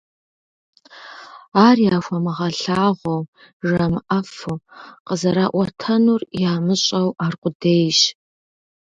[1.67, 3.21] Ар яхуэмыгъэлъагъуэу,
[3.67, 4.63] жамыӀэфу,
[5.05, 6.21] къызэраӀуэтэнур
[6.53, 7.99] ямыщӀэу аркъудейщ.